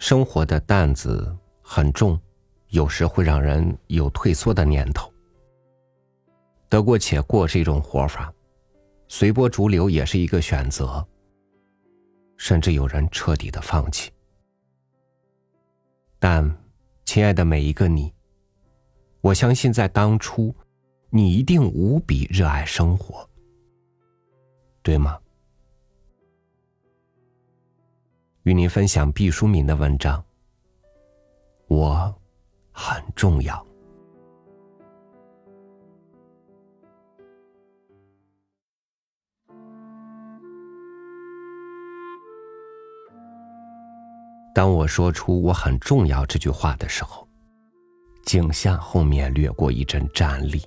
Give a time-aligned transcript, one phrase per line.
[0.00, 2.18] 生活的担子很重，
[2.68, 5.12] 有时会让人有退缩的念头。
[6.70, 8.32] 得过且过是一种活法，
[9.08, 11.06] 随波逐流也是一个选择。
[12.38, 14.10] 甚至有人彻底的放弃。
[16.18, 16.50] 但，
[17.04, 18.10] 亲爱的每一个你，
[19.20, 20.54] 我相信在当初，
[21.10, 23.28] 你一定无比热爱生活，
[24.82, 25.18] 对吗？
[28.44, 30.22] 与您分享毕淑敏的文章。
[31.68, 32.14] 我
[32.72, 33.66] 很重要。
[44.52, 47.26] 当我说出“我很重要”这句话的时候，
[48.24, 50.60] 景象后面掠过一阵战栗。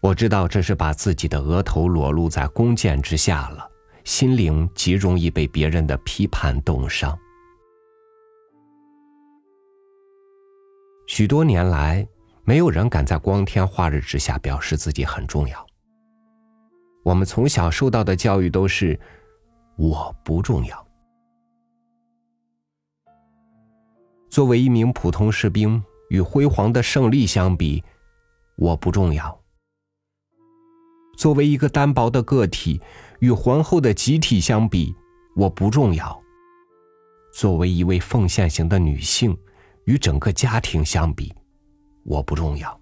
[0.00, 3.71] 我知道这是把自己的额头裸露在弓箭之下了。
[4.04, 7.16] 心灵极容易被别人的批判冻伤。
[11.06, 12.06] 许多年来，
[12.44, 15.66] 没有人敢在光天化日之下表示自己很重要。
[17.04, 18.98] 我们从小受到的教育都是
[19.76, 20.86] “我不重要”。
[24.30, 27.82] 作为一名普通士兵，与辉煌的胜利相比，
[28.56, 29.38] 我不重要。
[31.18, 32.80] 作为一个单薄的个体。
[33.22, 34.92] 与皇后的集体相比，
[35.36, 36.20] 我不重要。
[37.32, 39.38] 作为一位奉献型的女性，
[39.84, 41.32] 与整个家庭相比，
[42.02, 42.80] 我不重要。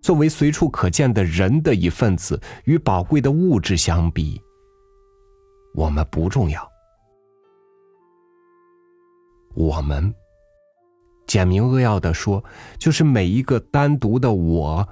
[0.00, 4.40] 作为随处可见的人的一份子，与宝贵的物质相比，
[5.74, 6.64] 我们不重要。
[9.56, 10.14] 我们，
[11.26, 12.44] 简明扼要的说，
[12.78, 14.88] 就是每一个单独的我，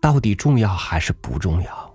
[0.00, 1.89] 到底重要还是不重要？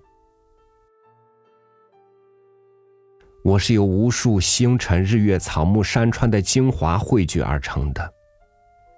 [3.46, 8.12] 我是由无数星辰、日月、草木、山川的精华汇聚而成的。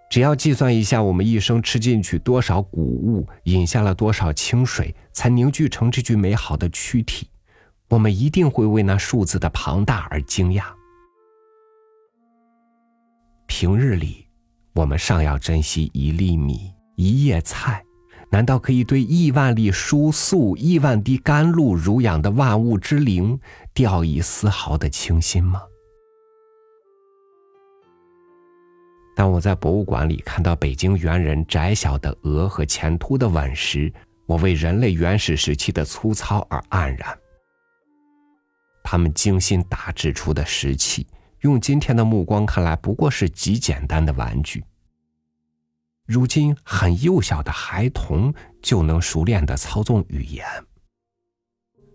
[0.10, 7.30] 只要计算一下，我们一生吃进去多少谷物，饮下了多少清水，才凝聚成这具美好的躯体，
[7.90, 10.64] 我们一定会为那数字的庞大而惊讶。
[13.48, 14.28] 平日里，
[14.76, 17.84] 我们尚要珍惜一粒米、一叶菜。
[18.30, 23.40] 难道可以对亿万粒输素、亿万滴甘露濡养的万物之灵
[23.74, 25.62] 掉以丝毫的轻心吗？
[29.16, 33.92] 当我在博物馆里看到北京猿人窄小的额和前凸的吻时，
[34.28, 37.18] 我为人类原始时期的粗糙而黯然。
[38.84, 41.08] 他们精心打制出的石器，
[41.42, 44.64] 用今天的目光看来，不过是极简单的玩具。
[46.08, 50.46] 如今，很幼小的孩童就能熟练的操纵语言。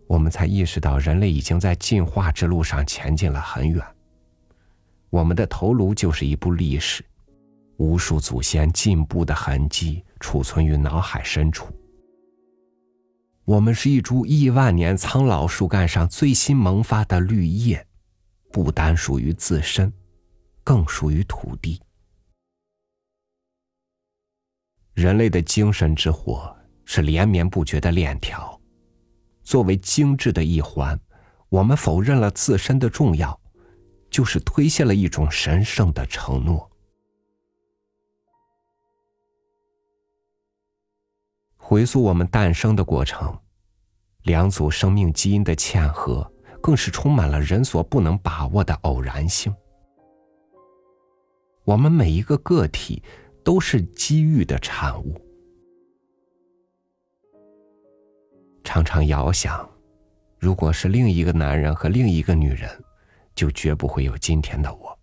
[0.06, 3.83] 我们才意识到，人类已经在进化之路上前进了很远。
[5.09, 7.03] 我们的头颅就是一部历史，
[7.78, 11.73] 无数祖先进步的痕迹储存于脑海深处。
[13.47, 17.87] 我们是一株亿万年苍老树干上最新萌发的绿叶，
[18.53, 19.91] 不单属于自身，
[20.62, 21.81] 更属于土地。
[25.02, 28.56] 人类的精神之火是连绵不绝的链条，
[29.42, 30.96] 作为精致的一环，
[31.48, 33.36] 我们否认了自身的重要，
[34.08, 36.70] 就是推卸了一种神圣的承诺。
[41.56, 43.36] 回溯我们诞生的过程，
[44.22, 49.52] 两组生命基因的嵌合，更是充满了人所不能把握的偶然性。
[51.64, 53.02] 我们每一个个体。
[53.44, 55.20] 都是机遇的产物。
[58.64, 59.69] 常常遥想，
[60.38, 62.70] 如果是另一个男人和另一个女人，
[63.34, 64.98] 就绝不会有今天的我。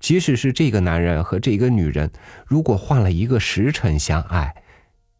[0.00, 2.10] 即使是这个男人和这个女人，
[2.46, 4.62] 如果换了一个时辰相爱，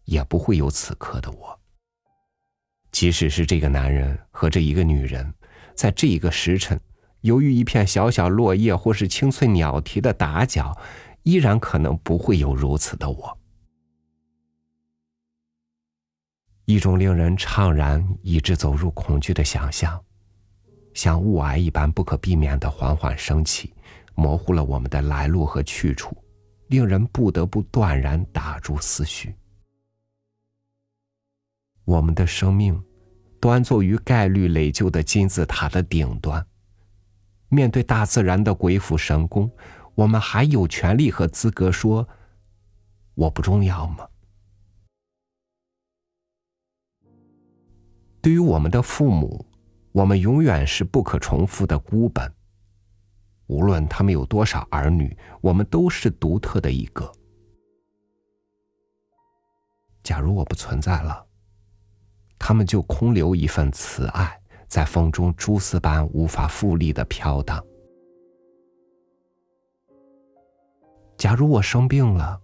[0.04, 1.60] 也不会有此刻的我。
[2.90, 5.34] 即使是这个男人和这一个女人，
[5.74, 6.80] 在这一个时辰，
[7.20, 10.76] 由于一片小小落叶或是清脆鸟啼的打搅。
[11.24, 13.38] 依然可能不会有如此的我，
[16.64, 20.02] 一种令人怅然以致走入恐惧的想象，
[20.94, 23.74] 像雾霭一般不可避免的缓缓升起，
[24.14, 26.16] 模糊了我们的来路和去处，
[26.68, 29.34] 令人不得不断然打住思绪。
[31.84, 32.82] 我们的生命
[33.40, 36.46] 端坐于概率累旧的金字塔的顶端，
[37.48, 39.50] 面对大自然的鬼斧神工。
[39.98, 42.08] 我们还有权利和资格说
[43.16, 44.08] 我不重要吗？
[48.22, 49.44] 对于我们的父母，
[49.90, 52.32] 我们永远是不可重复的孤本。
[53.48, 57.10] 无论他们有多少儿女，我们都是独特的一个。
[60.04, 61.26] 假如我不存在了，
[62.38, 67.60] 他们就空留一份慈爱，在风中蛛丝般无法复利的飘荡。
[71.18, 72.40] 假如我生病了，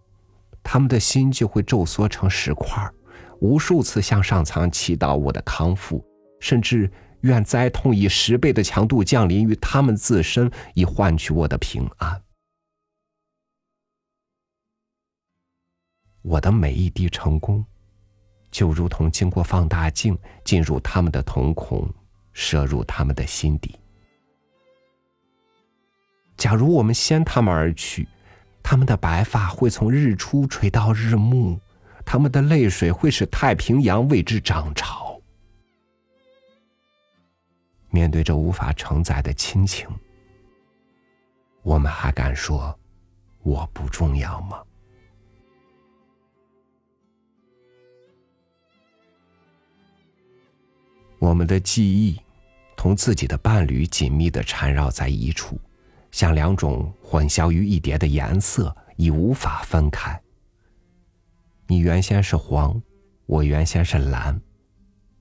[0.61, 2.91] 他们的心就会皱缩成石块，
[3.41, 6.05] 无数次向上苍祈祷我的康复，
[6.41, 6.91] 甚至
[7.21, 12.21] 愿灾痛以十倍的强度降临于他们自身，以换取我的平安。
[16.23, 17.65] 我的每一滴成功，
[18.51, 21.89] 就如同经过放大镜进入他们的瞳孔，
[22.33, 23.79] 射入他们的心底。
[26.37, 28.09] 假如我们先他们而去。
[28.65, 31.61] 他们的白发会从日出垂到日暮，
[32.05, 35.21] 他们的泪水会使太平洋为之涨潮。
[37.91, 39.87] 面对这无法承载的亲情，
[41.63, 42.77] 我们还敢说
[43.43, 44.61] 我不重要吗？
[51.19, 52.19] 我们的记忆
[52.77, 55.61] 同自己的伴侣紧密的缠绕在一处。
[56.15, 60.23] 像两种混淆于一叠的颜色，已无法分开。
[61.67, 62.81] 你原先是黄，
[63.27, 64.41] 我原先是蓝，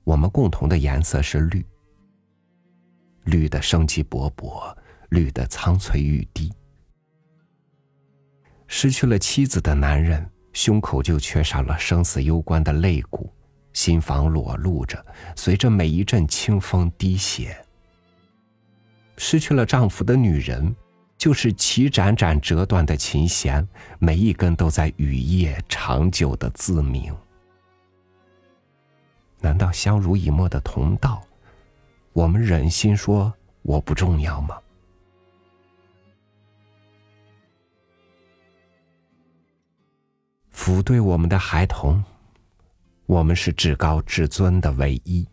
[0.03, 1.65] 我们共同的颜色是绿。
[3.23, 4.71] 绿的生机勃勃，
[5.09, 6.53] 绿的苍翠欲滴。
[8.67, 13.33] 失去了妻子的男人，胸口就缺少了生死攸关的肋骨，
[13.73, 15.03] 心房裸露着，
[15.35, 17.57] 随着每一阵清风滴血。
[19.17, 20.75] 失去了丈夫的女人。
[21.23, 23.65] 就是齐盏盏折断的琴弦，
[23.97, 27.15] 每一根都在雨夜长久的自鸣。
[29.39, 31.23] 难道相濡以沫的同道，
[32.11, 34.59] 我们忍心说我不重要吗？
[40.53, 42.03] 抚对我们的孩童，
[43.05, 45.25] 我们是至高至尊的唯一。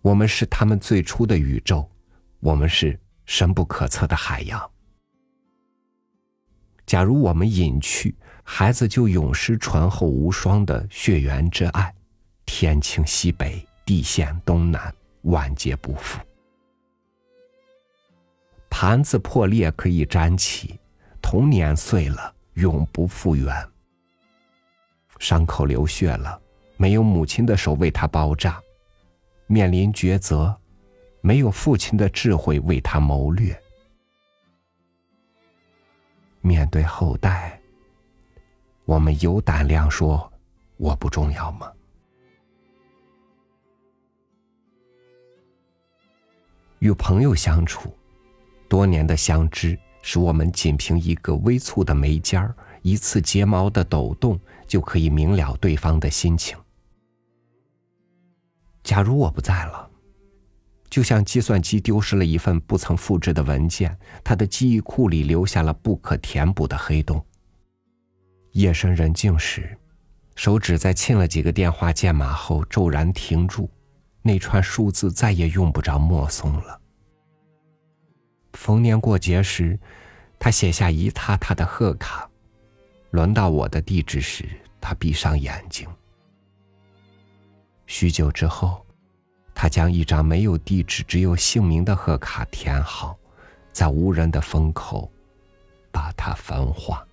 [0.00, 1.86] 我们是他们最初的宇宙，
[2.40, 2.98] 我们是。
[3.26, 4.70] 深不可测的海洋。
[6.86, 11.94] 假如我们隐去，孩子就永失醇厚无双的血缘之爱，
[12.44, 16.20] 天倾西北，地陷东南，万劫不复。
[18.68, 20.78] 盘子破裂可以粘起，
[21.22, 23.50] 童年碎了永不复原。
[25.18, 26.38] 伤口流血了，
[26.76, 28.60] 没有母亲的手为他包扎，
[29.46, 30.54] 面临抉择。
[31.26, 33.58] 没有父亲的智慧为他谋略，
[36.42, 37.58] 面对后代，
[38.84, 40.30] 我们有胆量说
[40.76, 41.72] 我不重要吗？
[46.80, 47.96] 与朋友相处，
[48.68, 56.54] 多年的相知，使我们仅凭一个微蹙的眉尖儿、一次睫毛的抖动，就可以明了对方的心情。
[58.82, 59.92] 假如我不在了。
[60.94, 67.20] 就像计算机丢失了一份不曾复制的文件，他的记忆库里留下了不可填补的黑洞。
[68.52, 69.76] 夜深人静时，
[70.36, 73.68] 手指在亲了几个电话键码后骤然停住，
[74.22, 76.80] 那串数字再也用不着默诵了。
[78.52, 79.76] 逢年过节时，
[80.38, 82.30] 他写下一沓沓的贺卡，
[83.10, 84.48] 轮到我的地址时，
[84.80, 85.88] 他闭上眼睛。
[87.84, 88.83] 许久之后。
[89.54, 93.16] 他将一张没有地址、只有姓名的贺卡填好，
[93.72, 95.10] 在无人的风口，
[95.92, 97.06] 把它焚化。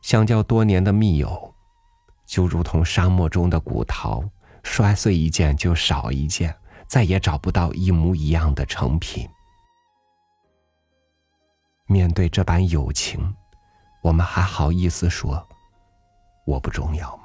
[0.00, 1.54] 相交多年的密友，
[2.26, 4.22] 就如同沙漠中的古陶，
[4.62, 6.54] 摔碎一件就少一件，
[6.86, 9.28] 再也找不到一模一样的成品。
[11.86, 13.34] 面对这般友情，
[14.02, 15.46] 我们还好意思说
[16.46, 17.23] 我不重要吗？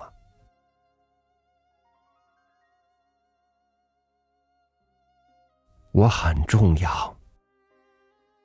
[5.92, 7.16] 我很重要。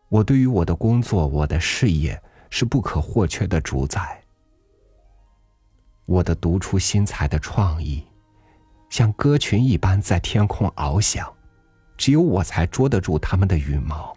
[0.08, 2.20] 我对于我的工作、我的事业
[2.50, 4.22] 是不可或缺的主宰。
[6.06, 8.04] 我的独出心裁的创意，
[8.90, 11.32] 像歌群一般在天空翱翔，
[11.96, 14.16] 只有我才捉得住它们的羽毛。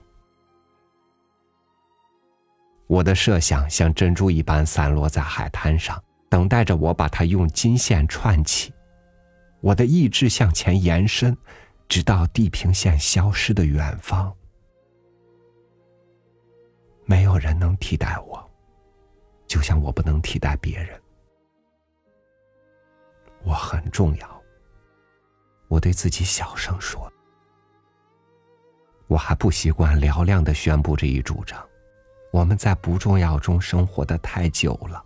[2.88, 8.74] 我的设想像珍珠一般散落在海滩上，等待着我把它用金线串起。
[9.60, 11.36] 我的意志向前延伸。
[11.88, 14.36] 直到地平线消失的远方，
[17.06, 18.50] 没有人能替代我，
[19.48, 21.02] 就像我不能替代别人。
[23.44, 24.44] 我很重要，
[25.70, 27.12] 我对自己小声说。
[29.08, 31.66] 我还不习惯嘹亮的宣布这一主张。
[32.32, 35.02] 我们在不重要中生活的太久了。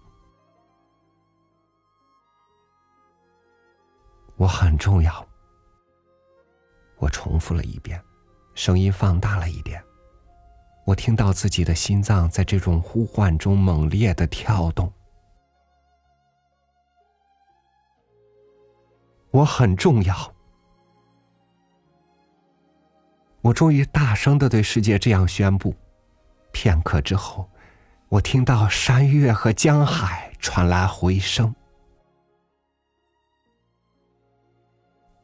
[4.38, 5.31] 我很重要。
[7.02, 8.00] 我重复了一遍，
[8.54, 9.84] 声音放大了一点。
[10.86, 14.92] 我听到自己的心脏在这种呼唤中猛烈的跳动。
[19.32, 20.16] 我很重要。
[23.42, 25.74] 我终于大声的对世界这样宣布。
[26.52, 27.50] 片刻之后，
[28.10, 31.56] 我听到山岳和江海传来回声。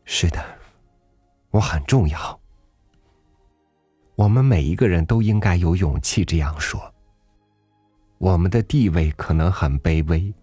[0.05, 0.56] 是的，
[1.51, 2.39] 我很重要。
[4.15, 6.93] 我们每一个人都应该有勇气这样说。
[8.17, 10.33] 我们的地位可能很卑微，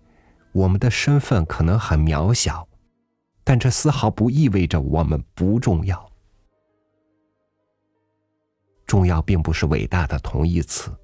[0.52, 2.68] 我们的身份可能很渺小，
[3.42, 6.08] 但这丝毫不意味着我们不重要。
[8.86, 10.96] 重要并不是伟大的同义词，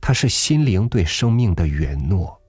[0.00, 2.39] 它是心灵对生命的允诺。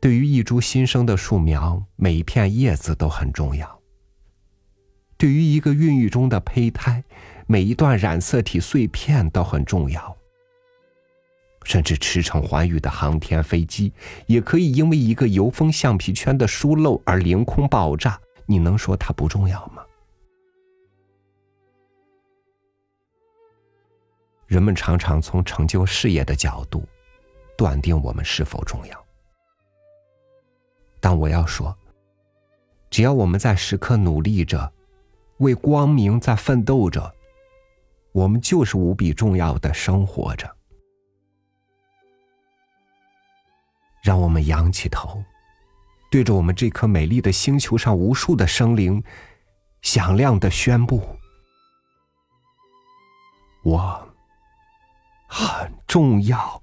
[0.00, 3.68] 对于一株新生的树苗，每一片叶子都很重要；
[5.18, 7.04] 对于一个孕育中的胚胎，
[7.46, 10.16] 每一段染色体碎片都很重要。
[11.64, 13.92] 甚至驰骋寰宇的航天飞机，
[14.26, 18.18] 也可以因为一个油封橡皮圈的疏漏而凌空爆炸。
[18.46, 19.84] 你能说它不重要吗？
[24.46, 26.82] 人们常常从成就事业的角度
[27.56, 29.06] 断定我们是否重要，
[31.00, 31.76] 但我要说，
[32.90, 34.72] 只要我们在时刻努力着，
[35.38, 37.14] 为光明在奋斗着，
[38.12, 40.54] 我们就是无比重要的生活着。
[44.02, 45.22] 让我们仰起头，
[46.10, 49.02] 对着我们这颗美丽的星球上无数的生灵，
[49.82, 51.02] 响亮的宣布：
[53.64, 54.06] 我。
[55.32, 56.59] 很重要。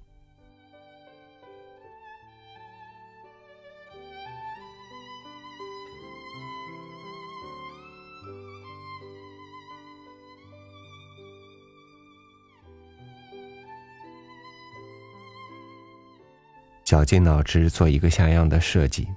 [16.88, 19.10] 绞尽脑汁做一个像样的设计，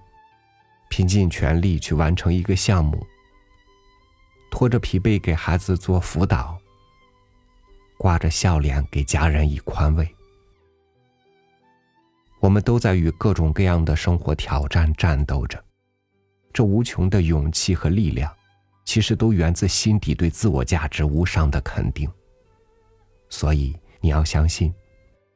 [0.88, 3.06] 拼尽全力去完成一个项目，
[4.50, 6.58] 拖着疲惫给孩子做辅导。
[7.96, 10.16] 挂着笑脸给家人以宽慰。
[12.40, 15.62] 我们都在与各种各样的生活挑战战斗着，
[16.52, 18.34] 这无穷的勇气和力量，
[18.84, 22.10] 其实都源自心底对自我价值无上的肯定。
[23.28, 24.74] 所以你要相信，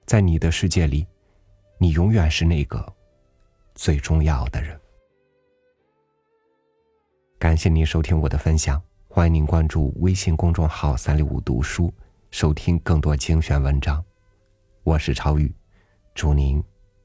[0.04, 1.06] 在你的世界里，
[1.78, 2.92] 你永远是那个
[3.74, 4.78] 最重要的人。
[7.38, 11.92] 感谢您收听我的分享，欢迎您关注微信公众号“三六五读书”。
[12.30, 14.04] 收听更多精选文章，
[14.82, 15.54] 我是超宇，
[16.16, 16.60] 祝您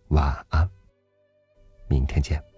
[0.07, 0.67] 晚安，
[1.87, 2.48] 明天见。